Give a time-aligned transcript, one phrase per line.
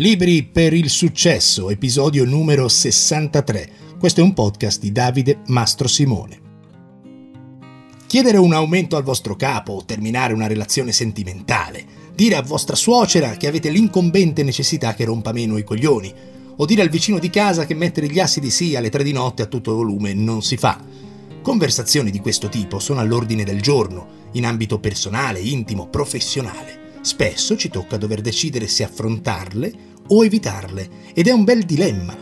[0.00, 3.70] Libri per il successo, episodio numero 63.
[3.98, 6.40] Questo è un podcast di Davide Mastro Simone.
[8.06, 13.36] Chiedere un aumento al vostro capo o terminare una relazione sentimentale, dire a vostra suocera
[13.36, 16.10] che avete l'incombente necessità che rompa meno i coglioni,
[16.56, 19.12] o dire al vicino di casa che mettere gli assi di sì alle tre di
[19.12, 20.82] notte a tutto volume non si fa.
[21.42, 26.78] Conversazioni di questo tipo sono all'ordine del giorno, in ambito personale, intimo, professionale.
[27.02, 32.16] Spesso ci tocca dover decidere se affrontarle o evitarle ed è un bel dilemma.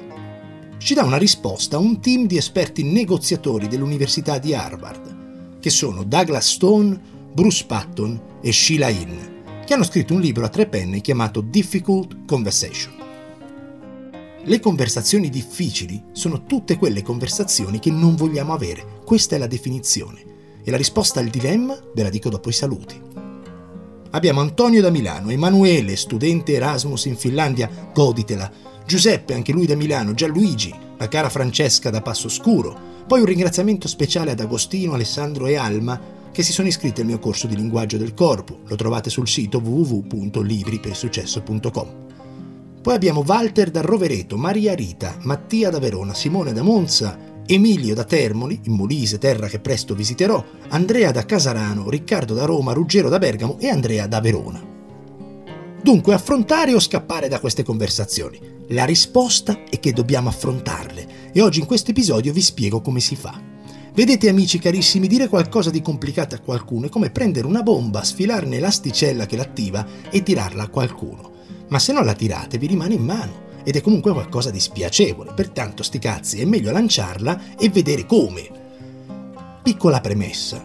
[0.79, 6.52] Ci dà una risposta un team di esperti negoziatori dell'Università di Harvard, che sono Douglas
[6.52, 6.98] Stone,
[7.32, 9.19] Bruce Patton e Sheila Inn,
[9.65, 12.95] che hanno scritto un libro a tre penne chiamato Difficult Conversation.
[14.45, 20.24] Le conversazioni difficili sono tutte quelle conversazioni che non vogliamo avere, questa è la definizione.
[20.62, 23.17] E la risposta al dilemma ve la dico dopo i saluti.
[24.10, 28.50] Abbiamo Antonio da Milano, Emanuele, studente Erasmus in Finlandia, goditela,
[28.87, 33.87] Giuseppe, anche lui da Milano, Gianluigi, la cara Francesca da Passo Scuro, poi un ringraziamento
[33.87, 37.96] speciale ad Agostino, Alessandro e Alma che si sono iscritti al mio corso di linguaggio
[37.96, 42.06] del corpo, lo trovate sul sito www.libripersuccesso.com.
[42.80, 47.18] Poi abbiamo Walter da Rovereto, Maria Rita, Mattia da Verona, Simone da Monza,
[47.51, 52.74] Emilio da Termoli, in Molise, terra che presto visiterò, Andrea da Casarano, Riccardo da Roma,
[52.74, 54.63] Ruggero da Bergamo e Andrea da Verona.
[55.82, 58.38] Dunque, affrontare o scappare da queste conversazioni?
[58.68, 63.16] La risposta è che dobbiamo affrontarle e oggi in questo episodio vi spiego come si
[63.16, 63.40] fa.
[63.95, 68.59] Vedete amici carissimi, dire qualcosa di complicato a qualcuno è come prendere una bomba, sfilarne
[68.59, 71.33] l'asticella che l'attiva e tirarla a qualcuno.
[71.69, 75.32] Ma se non la tirate vi rimane in mano ed è comunque qualcosa di spiacevole,
[75.34, 78.48] pertanto sti cazzi è meglio lanciarla e vedere come.
[79.62, 80.65] Piccola premessa.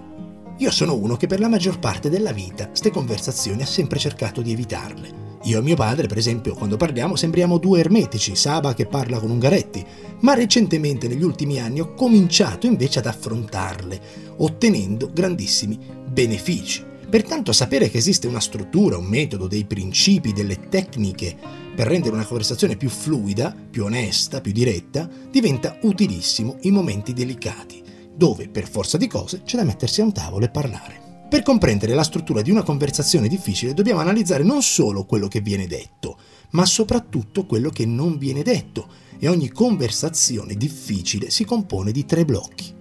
[0.58, 4.42] Io sono uno che per la maggior parte della vita ste conversazioni ha sempre cercato
[4.42, 5.22] di evitarle.
[5.46, 9.30] Io e mio padre, per esempio, quando parliamo sembriamo due ermetici, Saba che parla con
[9.30, 9.86] Ungaretti,
[10.22, 14.00] ma recentemente negli ultimi anni ho cominciato invece ad affrontarle,
[14.38, 16.86] ottenendo grandissimi benefici.
[17.10, 21.36] Pertanto sapere che esiste una struttura, un metodo, dei principi, delle tecniche
[21.76, 27.82] per rendere una conversazione più fluida, più onesta, più diretta, diventa utilissimo in momenti delicati,
[28.16, 31.02] dove per forza di cose c'è da mettersi a un tavolo e parlare.
[31.30, 35.66] Per comprendere la struttura di una conversazione difficile dobbiamo analizzare non solo quello che viene
[35.66, 36.18] detto,
[36.52, 42.24] ma soprattutto quello che non viene detto e ogni conversazione difficile si compone di tre
[42.24, 42.72] blocchi.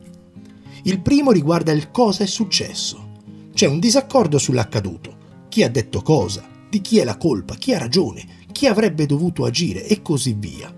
[0.82, 3.10] Il primo riguarda il cosa è successo.
[3.54, 5.16] C'è un disaccordo sull'accaduto.
[5.48, 6.47] Chi ha detto cosa?
[6.69, 7.54] Di chi è la colpa?
[7.54, 8.41] Chi ha ragione?
[8.52, 9.86] Chi avrebbe dovuto agire?
[9.86, 10.72] E così via.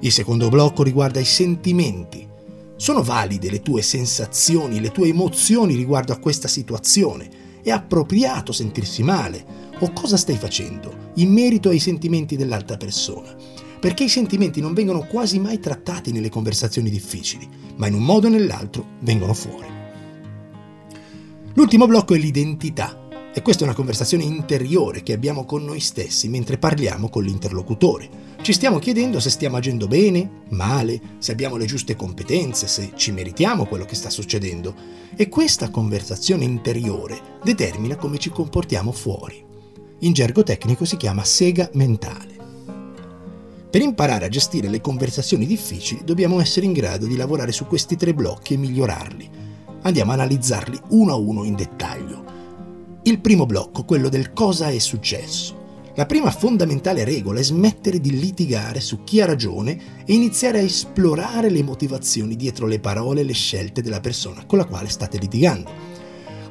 [0.00, 2.26] Il secondo blocco riguarda i sentimenti.
[2.76, 7.42] Sono valide le tue sensazioni, le tue emozioni riguardo a questa situazione?
[7.62, 9.62] È appropriato sentirsi male?
[9.78, 13.34] O cosa stai facendo in merito ai sentimenti dell'altra persona?
[13.80, 18.26] Perché i sentimenti non vengono quasi mai trattati nelle conversazioni difficili, ma in un modo
[18.26, 19.66] o nell'altro vengono fuori.
[21.54, 23.03] L'ultimo blocco è l'identità.
[23.36, 28.08] E questa è una conversazione interiore che abbiamo con noi stessi mentre parliamo con l'interlocutore.
[28.40, 33.10] Ci stiamo chiedendo se stiamo agendo bene, male, se abbiamo le giuste competenze, se ci
[33.10, 34.74] meritiamo quello che sta succedendo.
[35.16, 39.44] E questa conversazione interiore determina come ci comportiamo fuori.
[40.00, 42.32] In gergo tecnico si chiama sega mentale.
[43.68, 47.96] Per imparare a gestire le conversazioni difficili dobbiamo essere in grado di lavorare su questi
[47.96, 49.44] tre blocchi e migliorarli
[49.86, 52.13] Andiamo a analizzarli uno a uno in dettaglio.
[53.06, 55.90] Il primo blocco, quello del cosa è successo.
[55.94, 60.62] La prima fondamentale regola è smettere di litigare su chi ha ragione e iniziare a
[60.62, 65.18] esplorare le motivazioni dietro le parole e le scelte della persona con la quale state
[65.18, 65.70] litigando.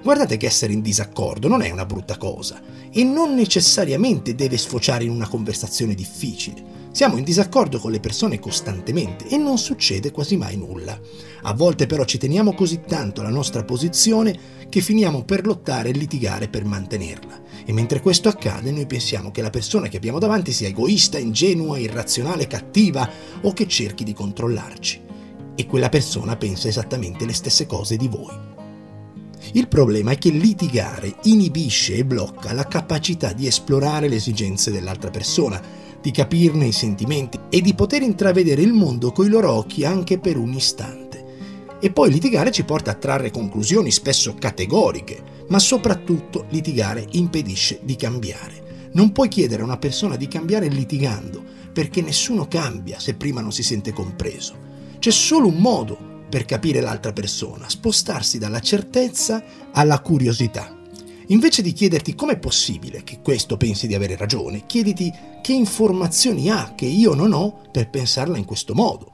[0.03, 5.05] Guardate che essere in disaccordo non è una brutta cosa e non necessariamente deve sfociare
[5.05, 6.72] in una conversazione difficile.
[6.93, 10.95] Siamo in disaccordo con le persone costantemente e non succede quasi mai nulla.
[11.41, 14.37] A volte però ci teniamo così tanto alla nostra posizione
[14.69, 17.41] che finiamo per lottare e litigare per mantenerla.
[17.65, 21.79] E mentre questo accade noi pensiamo che la persona che abbiamo davanti sia egoista, ingenua,
[21.79, 23.09] irrazionale, cattiva
[23.41, 25.01] o che cerchi di controllarci.
[25.55, 28.51] E quella persona pensa esattamente le stesse cose di voi.
[29.53, 35.09] Il problema è che litigare inibisce e blocca la capacità di esplorare le esigenze dell'altra
[35.09, 40.19] persona di capirne i sentimenti e di poter intravedere il mondo coi loro occhi anche
[40.19, 41.23] per un istante.
[41.79, 47.95] E poi litigare ci porta a trarre conclusioni spesso categoriche, ma soprattutto litigare impedisce di
[47.95, 48.89] cambiare.
[48.91, 51.41] Non puoi chiedere a una persona di cambiare litigando,
[51.71, 54.55] perché nessuno cambia se prima non si sente compreso.
[54.99, 55.97] C'è solo un modo
[56.29, 59.41] per capire l'altra persona, spostarsi dalla certezza
[59.71, 60.82] alla curiosità.
[61.27, 65.11] Invece di chiederti com'è possibile che questo pensi di avere ragione, chiediti
[65.41, 69.11] che informazioni ha che io non ho per pensarla in questo modo.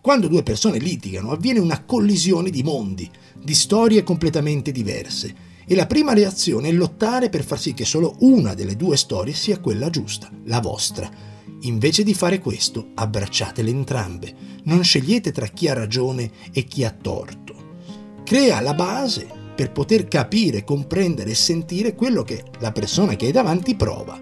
[0.00, 3.08] Quando due persone litigano avviene una collisione di mondi,
[3.40, 8.16] di storie completamente diverse e la prima reazione è lottare per far sì che solo
[8.20, 11.08] una delle due storie sia quella giusta, la vostra.
[11.60, 14.34] Invece di fare questo, abbracciatele entrambe,
[14.64, 17.76] non scegliete tra chi ha ragione e chi ha torto.
[18.24, 23.32] Crea la base per poter capire, comprendere e sentire quello che la persona che hai
[23.32, 24.20] davanti prova.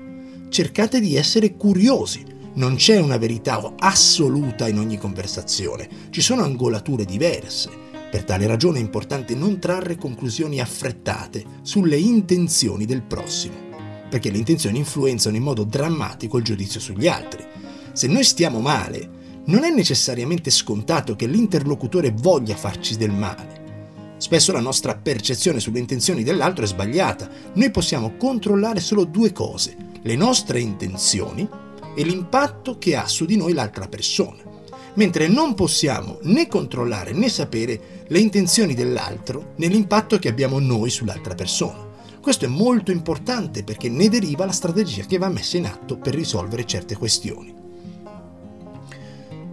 [0.48, 2.24] Cercate di essere curiosi,
[2.54, 7.70] non c'è una verità assoluta in ogni conversazione, ci sono angolature diverse.
[8.10, 13.54] Per tale ragione è importante non trarre conclusioni affrettate sulle intenzioni del prossimo,
[14.10, 17.44] perché le intenzioni influenzano in modo drammatico il giudizio sugli altri.
[17.92, 23.59] Se noi stiamo male, non è necessariamente scontato che l'interlocutore voglia farci del male.
[24.20, 27.26] Spesso la nostra percezione sulle intenzioni dell'altro è sbagliata.
[27.54, 31.48] Noi possiamo controllare solo due cose, le nostre intenzioni
[31.96, 34.42] e l'impatto che ha su di noi l'altra persona,
[34.96, 40.90] mentre non possiamo né controllare né sapere le intenzioni dell'altro né l'impatto che abbiamo noi
[40.90, 41.88] sull'altra persona.
[42.20, 46.14] Questo è molto importante perché ne deriva la strategia che va messa in atto per
[46.14, 47.54] risolvere certe questioni.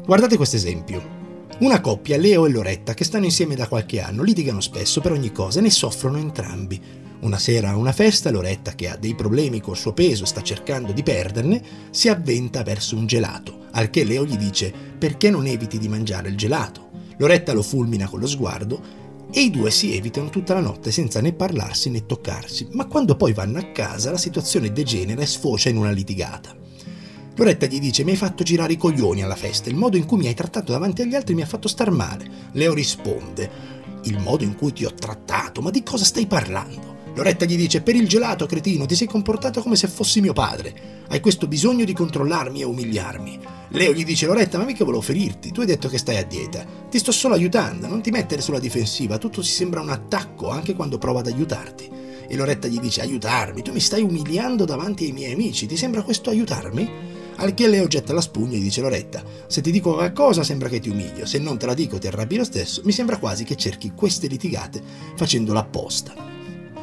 [0.06, 1.17] Guardate questo esempio.
[1.60, 5.32] Una coppia, Leo e Loretta, che stanno insieme da qualche anno, litigano spesso per ogni
[5.32, 6.80] cosa e ne soffrono entrambi.
[7.22, 10.44] Una sera a una festa, Loretta, che ha dei problemi col suo peso e sta
[10.44, 15.48] cercando di perderne, si avventa verso un gelato, al che Leo gli dice perché non
[15.48, 16.92] eviti di mangiare il gelato.
[17.18, 18.80] Loretta lo fulmina con lo sguardo
[19.32, 23.16] e i due si evitano tutta la notte senza né parlarsi né toccarsi, ma quando
[23.16, 26.56] poi vanno a casa la situazione degenera e sfocia in una litigata.
[27.38, 30.18] Loretta gli dice mi hai fatto girare i coglioni alla festa, il modo in cui
[30.18, 32.28] mi hai trattato davanti agli altri mi ha fatto star male.
[32.54, 33.76] Leo risponde
[34.06, 36.96] il modo in cui ti ho trattato, ma di cosa stai parlando?
[37.14, 41.06] Loretta gli dice: Per il gelato, cretino, ti sei comportato come se fossi mio padre.
[41.10, 43.40] Hai questo bisogno di controllarmi e umiliarmi.
[43.70, 45.52] Leo gli dice: Loretta, ma mica volevo ferirti.
[45.52, 46.66] Tu hai detto che stai a dieta.
[46.90, 49.20] Ti sto solo aiutando, non ti mettere sulla difensiva.
[49.20, 51.88] Tutto si sembra un attacco anche quando provo ad aiutarti.
[52.28, 53.62] E Loretta gli dice: Aiutarmi?
[53.62, 55.68] Tu mi stai umiliando davanti ai miei amici.
[55.68, 57.07] Ti sembra questo aiutarmi?
[57.40, 60.80] Al che Leo getta la spugna e dice Loretta, se ti dico qualcosa sembra che
[60.80, 63.56] ti umilio, se non te la dico ti arrabbi lo stesso, mi sembra quasi che
[63.56, 64.82] cerchi queste litigate
[65.16, 66.16] facendolo apposta.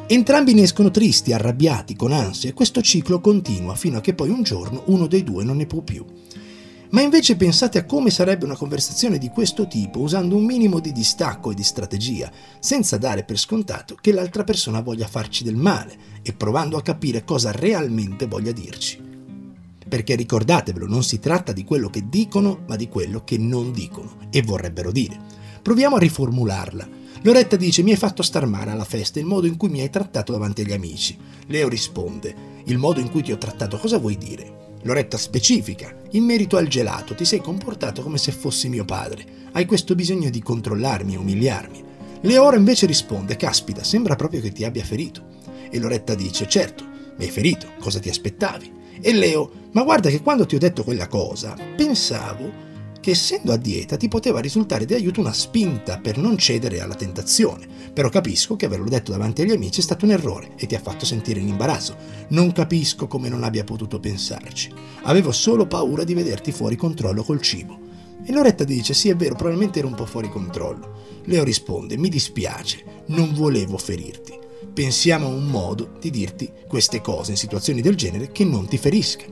[0.07, 4.29] Entrambi ne escono tristi, arrabbiati, con ansia e questo ciclo continua fino a che poi
[4.29, 6.05] un giorno uno dei due non ne può più.
[6.91, 10.93] Ma invece pensate a come sarebbe una conversazione di questo tipo usando un minimo di
[10.93, 12.31] distacco e di strategia,
[12.61, 17.25] senza dare per scontato che l'altra persona voglia farci del male e provando a capire
[17.25, 19.04] cosa realmente voglia dirci.
[19.89, 24.17] Perché ricordatevelo, non si tratta di quello che dicono, ma di quello che non dicono
[24.31, 25.21] e vorrebbero dire.
[25.63, 29.57] Proviamo a riformularla Loretta dice mi hai fatto star male alla festa, il modo in
[29.57, 31.17] cui mi hai trattato davanti agli amici.
[31.47, 32.35] Leo risponde
[32.65, 34.73] il modo in cui ti ho trattato cosa vuoi dire?
[34.83, 39.65] Loretta specifica in merito al gelato ti sei comportato come se fossi mio padre, hai
[39.65, 41.85] questo bisogno di controllarmi e umiliarmi.
[42.21, 45.25] Leo ora invece risponde caspita sembra proprio che ti abbia ferito.
[45.71, 46.85] E Loretta dice certo,
[47.17, 48.71] mi hai ferito, cosa ti aspettavi?
[49.01, 52.73] E Leo, ma guarda che quando ti ho detto quella cosa, pensavo
[53.05, 56.95] che essendo a dieta ti poteva risultare di aiuto una spinta per non cedere alla
[56.95, 57.69] tentazione.
[57.93, 60.81] Però capisco che averlo detto davanti agli amici è stato un errore e ti ha
[60.81, 61.97] fatto sentire in imbarazzo.
[62.29, 64.73] Non capisco come non abbia potuto pensarci.
[65.03, 67.79] Avevo solo paura di vederti fuori controllo col cibo.
[68.25, 71.21] E Loretta dice: Sì, è vero, probabilmente ero un po' fuori controllo.
[71.25, 74.44] Leo risponde: Mi dispiace, non volevo ferirti.
[74.75, 78.77] Pensiamo a un modo di dirti queste cose in situazioni del genere che non ti
[78.77, 79.25] ferisca.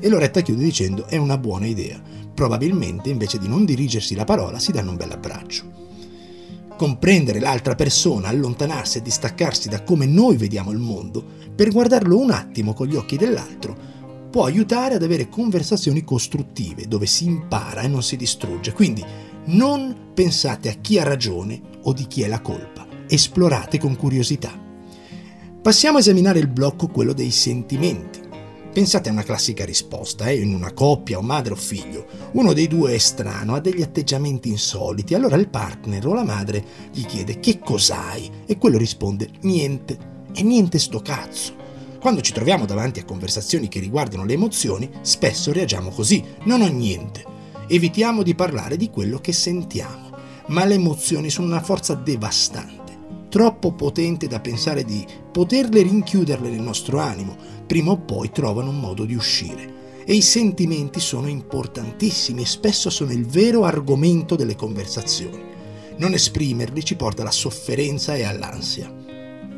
[0.00, 4.60] E Loretta chiude dicendo: È una buona idea probabilmente invece di non dirigersi la parola
[4.60, 5.64] si danno un bel abbraccio.
[6.76, 12.30] Comprendere l'altra persona, allontanarsi e distaccarsi da come noi vediamo il mondo per guardarlo un
[12.30, 13.76] attimo con gli occhi dell'altro
[14.30, 18.72] può aiutare ad avere conversazioni costruttive dove si impara e non si distrugge.
[18.72, 19.04] Quindi
[19.46, 24.67] non pensate a chi ha ragione o di chi è la colpa, esplorate con curiosità.
[25.60, 28.20] Passiamo a esaminare il blocco, quello dei sentimenti.
[28.72, 30.40] Pensate a una classica risposta, eh?
[30.40, 32.06] in una coppia o madre o figlio.
[32.32, 36.64] Uno dei due è strano, ha degli atteggiamenti insoliti, allora il partner o la madre
[36.92, 39.98] gli chiede che cos'hai e quello risponde niente.
[40.32, 41.54] E niente sto cazzo.
[42.00, 46.68] Quando ci troviamo davanti a conversazioni che riguardano le emozioni, spesso reagiamo così, non ho
[46.68, 47.24] niente.
[47.66, 50.10] Evitiamo di parlare di quello che sentiamo,
[50.46, 52.77] ma le emozioni sono una forza devastante
[53.28, 58.80] troppo potente da pensare di poterle rinchiuderle nel nostro animo, prima o poi trovano un
[58.80, 59.76] modo di uscire.
[60.04, 65.38] E i sentimenti sono importantissimi e spesso sono il vero argomento delle conversazioni.
[65.98, 68.90] Non esprimerli ci porta alla sofferenza e all'ansia.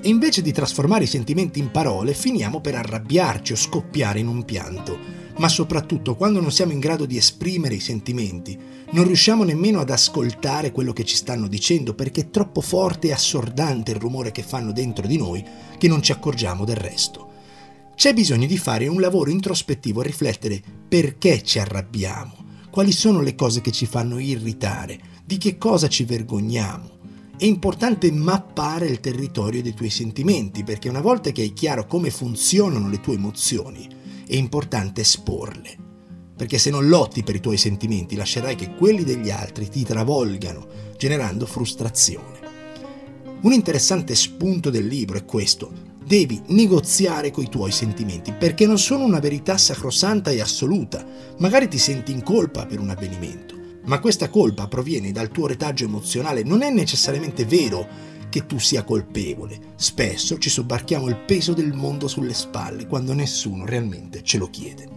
[0.03, 4.45] E invece di trasformare i sentimenti in parole, finiamo per arrabbiarci o scoppiare in un
[4.45, 5.20] pianto.
[5.41, 8.59] Ma soprattutto quando non siamo in grado di esprimere i sentimenti,
[8.91, 13.13] non riusciamo nemmeno ad ascoltare quello che ci stanno dicendo perché è troppo forte e
[13.13, 15.43] assordante il rumore che fanno dentro di noi
[15.79, 17.29] che non ci accorgiamo del resto.
[17.95, 22.35] C'è bisogno di fare un lavoro introspettivo e riflettere perché ci arrabbiamo,
[22.71, 26.99] quali sono le cose che ci fanno irritare, di che cosa ci vergogniamo
[27.41, 32.11] è importante mappare il territorio dei tuoi sentimenti, perché una volta che hai chiaro come
[32.11, 33.89] funzionano le tue emozioni,
[34.31, 35.89] è importante esporle.
[36.37, 40.69] Perché se non lotti per i tuoi sentimenti, lascerai che quelli degli altri ti travolgano,
[40.97, 42.39] generando frustrazione.
[43.41, 45.73] Un interessante spunto del libro è questo.
[46.05, 51.05] Devi negoziare coi tuoi sentimenti, perché non sono una verità sacrosanta e assoluta.
[51.39, 55.85] Magari ti senti in colpa per un avvenimento ma questa colpa proviene dal tuo retaggio
[55.85, 57.89] emozionale, non è necessariamente vero
[58.31, 59.59] che tu sia colpevole.
[59.77, 64.89] Spesso ci sobbarchiamo il peso del mondo sulle spalle quando nessuno realmente ce lo chiede.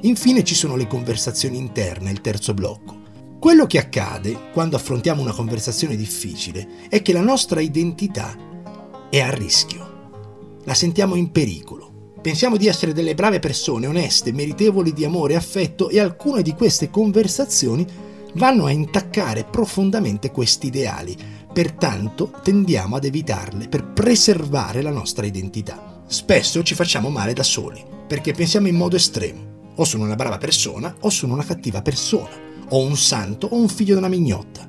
[0.00, 3.04] Infine ci sono le conversazioni interne, il terzo blocco.
[3.38, 8.36] Quello che accade quando affrontiamo una conversazione difficile è che la nostra identità
[9.08, 10.58] è a rischio.
[10.64, 11.86] La sentiamo in pericolo
[12.26, 16.54] Pensiamo di essere delle brave persone, oneste, meritevoli di amore e affetto e alcune di
[16.54, 17.86] queste conversazioni
[18.34, 21.16] vanno a intaccare profondamente questi ideali.
[21.56, 26.02] Pertanto tendiamo ad evitarle per preservare la nostra identità.
[26.06, 29.70] Spesso ci facciamo male da soli, perché pensiamo in modo estremo.
[29.76, 32.28] O sono una brava persona o sono una cattiva persona.
[32.68, 34.68] O un santo o un figlio di una mignotta.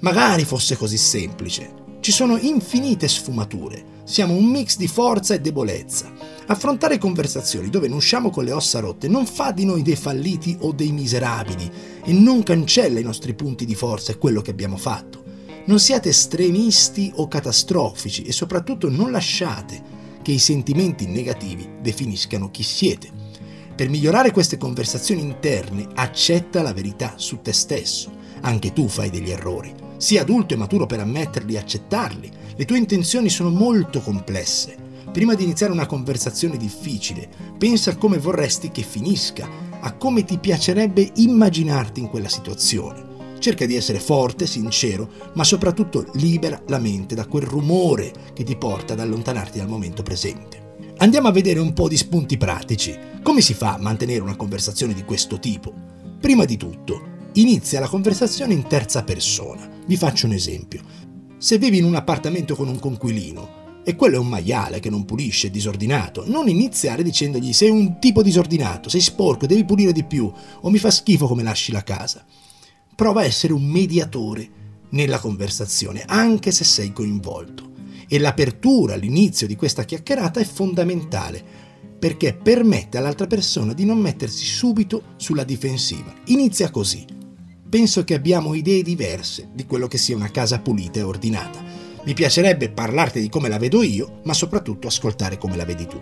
[0.00, 1.72] Magari fosse così semplice.
[2.00, 3.82] Ci sono infinite sfumature.
[4.04, 6.12] Siamo un mix di forza e debolezza
[6.50, 10.56] Affrontare conversazioni dove non usciamo con le ossa rotte non fa di noi dei falliti
[10.62, 11.70] o dei miserabili
[12.04, 15.19] e non cancella i nostri punti di forza e quello che abbiamo fatto.
[15.66, 22.62] Non siate estremisti o catastrofici e soprattutto non lasciate che i sentimenti negativi definiscano chi
[22.62, 23.10] siete.
[23.74, 28.10] Per migliorare queste conversazioni interne, accetta la verità su te stesso.
[28.42, 29.72] Anche tu fai degli errori.
[29.96, 32.30] Sii adulto e maturo per ammetterli e accettarli.
[32.56, 38.18] Le tue intenzioni sono molto complesse Prima di iniziare una conversazione difficile, pensa a come
[38.18, 39.48] vorresti che finisca,
[39.80, 43.09] a come ti piacerebbe immaginarti in quella situazione.
[43.40, 48.54] Cerca di essere forte, sincero, ma soprattutto libera la mente da quel rumore che ti
[48.54, 50.68] porta ad allontanarti dal momento presente.
[50.98, 52.94] Andiamo a vedere un po' di spunti pratici.
[53.22, 55.72] Come si fa a mantenere una conversazione di questo tipo?
[56.20, 59.66] Prima di tutto, inizia la conversazione in terza persona.
[59.86, 60.82] Vi faccio un esempio.
[61.38, 65.06] Se vivi in un appartamento con un conquilino, e quello è un maiale che non
[65.06, 66.24] pulisce, è disordinato.
[66.26, 70.30] Non iniziare dicendogli sei un tipo disordinato, sei sporco, devi pulire di più,
[70.60, 72.22] o mi fa schifo come lasci la casa.
[73.00, 74.46] Prova a essere un mediatore
[74.90, 77.70] nella conversazione, anche se sei coinvolto.
[78.06, 81.42] E l'apertura all'inizio di questa chiacchierata è fondamentale,
[81.98, 86.12] perché permette all'altra persona di non mettersi subito sulla difensiva.
[86.26, 87.06] Inizia così.
[87.70, 91.64] Penso che abbiamo idee diverse di quello che sia una casa pulita e ordinata
[92.04, 95.98] mi piacerebbe parlarti di come la vedo io, ma soprattutto ascoltare come la vedi tu.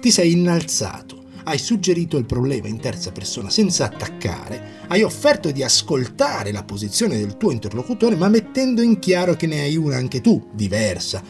[0.00, 1.17] Ti sei innalzato,
[1.48, 7.16] hai suggerito il problema in terza persona senza attaccare, hai offerto di ascoltare la posizione
[7.16, 11.22] del tuo interlocutore, ma mettendo in chiaro che ne hai una anche tu, diversa.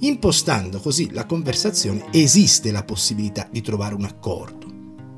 [0.00, 4.66] Impostando così la conversazione esiste la possibilità di trovare un accordo.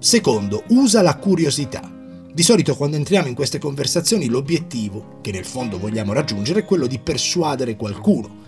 [0.01, 1.89] Secondo, usa la curiosità.
[2.33, 6.89] Di solito quando entriamo in queste conversazioni l'obiettivo, che nel fondo vogliamo raggiungere, è quello
[6.89, 8.40] di persuadere qualcuno.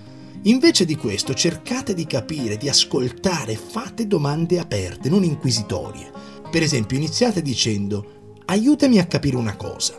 [0.45, 6.11] Invece di questo cercate di capire, di ascoltare, fate domande aperte, non inquisitorie.
[6.51, 9.95] Per esempio iniziate dicendo aiutami a capire una cosa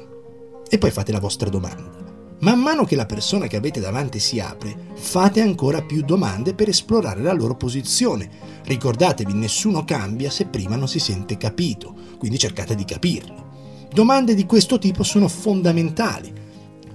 [0.69, 2.01] e poi fate la vostra domanda.
[2.41, 6.67] Man mano che la persona che avete davanti si apre, fate ancora più domande per
[6.67, 8.29] esplorare la loro posizione.
[8.65, 13.87] Ricordatevi, nessuno cambia se prima non si sente capito, quindi cercate di capirlo.
[13.93, 16.33] Domande di questo tipo sono fondamentali.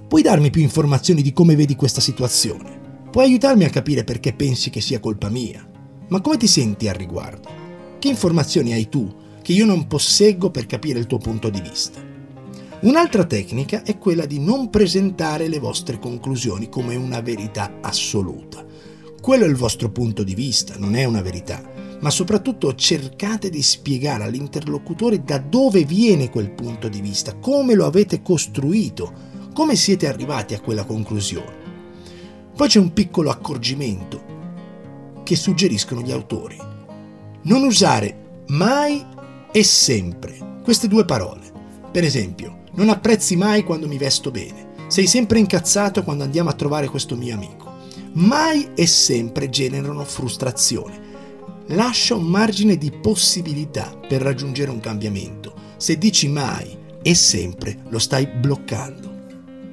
[0.07, 2.78] Puoi darmi più informazioni di come vedi questa situazione?
[3.11, 5.67] Puoi aiutarmi a capire perché pensi che sia colpa mia?
[6.09, 7.49] Ma come ti senti al riguardo?
[7.97, 9.11] Che informazioni hai tu
[9.41, 11.99] che io non posseggo per capire il tuo punto di vista?
[12.81, 18.63] Un'altra tecnica è quella di non presentare le vostre conclusioni come una verità assoluta.
[19.19, 23.61] Quello è il vostro punto di vista, non è una verità ma soprattutto cercate di
[23.61, 29.11] spiegare all'interlocutore da dove viene quel punto di vista, come lo avete costruito,
[29.53, 31.58] come siete arrivati a quella conclusione.
[32.59, 34.21] Poi c'è un piccolo accorgimento
[35.23, 36.57] che suggeriscono gli autori.
[37.43, 39.01] Non usare mai
[39.49, 41.49] e sempre queste due parole.
[41.89, 44.73] Per esempio, non apprezzi mai quando mi vesto bene.
[44.89, 47.71] Sei sempre incazzato quando andiamo a trovare questo mio amico.
[48.15, 50.99] mai e sempre generano frustrazione.
[51.67, 55.53] Lascia un margine di possibilità per raggiungere un cambiamento.
[55.77, 59.08] Se dici mai e sempre lo stai bloccando.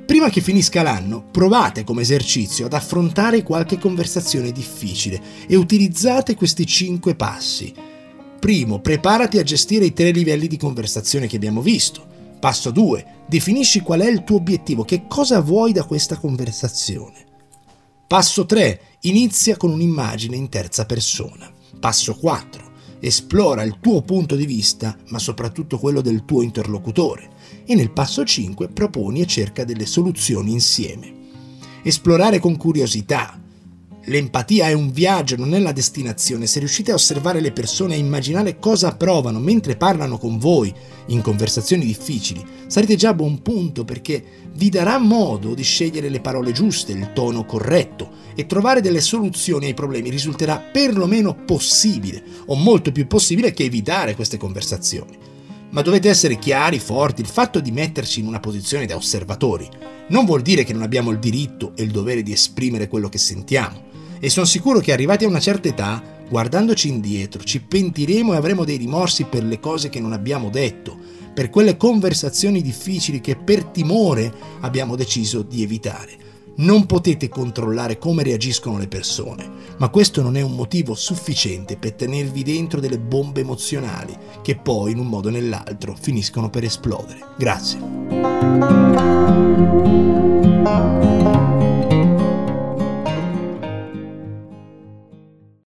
[0.06, 6.64] Prima che finisca l'anno, provate come esercizio ad affrontare qualche conversazione difficile e utilizzate questi
[6.64, 7.74] cinque passi.
[8.38, 12.06] Primo, preparati a gestire i tre livelli di conversazione che abbiamo visto.
[12.38, 13.04] Passo 2.
[13.26, 17.24] Definisci qual è il tuo obiettivo, che cosa vuoi da questa conversazione.
[18.06, 18.80] Passo 3.
[19.00, 21.50] Inizia con un'immagine in terza persona.
[21.80, 22.74] Passo 4.
[23.00, 27.34] Esplora il tuo punto di vista, ma soprattutto quello del tuo interlocutore
[27.66, 31.12] e nel passo 5 proponi e cerca delle soluzioni insieme.
[31.82, 33.40] Esplorare con curiosità.
[34.08, 36.46] L'empatia è un viaggio, non è la destinazione.
[36.46, 40.72] Se riuscite a osservare le persone e immaginare cosa provano mentre parlano con voi
[41.06, 46.20] in conversazioni difficili, sarete già a buon punto perché vi darà modo di scegliere le
[46.20, 52.54] parole giuste, il tono corretto e trovare delle soluzioni ai problemi risulterà perlomeno possibile o
[52.54, 55.34] molto più possibile che evitare queste conversazioni
[55.70, 57.20] ma dovete essere chiari, forti.
[57.20, 59.68] Il fatto di metterci in una posizione da osservatori
[60.08, 63.18] non vuol dire che non abbiamo il diritto e il dovere di esprimere quello che
[63.18, 63.84] sentiamo.
[64.18, 68.64] E sono sicuro che arrivati a una certa età, guardandoci indietro, ci pentiremo e avremo
[68.64, 70.96] dei rimorsi per le cose che non abbiamo detto,
[71.34, 76.25] per quelle conversazioni difficili che per timore abbiamo deciso di evitare.
[76.58, 79.46] Non potete controllare come reagiscono le persone,
[79.76, 84.92] ma questo non è un motivo sufficiente per tenervi dentro delle bombe emozionali che poi
[84.92, 87.20] in un modo o nell'altro finiscono per esplodere.
[87.36, 87.78] Grazie.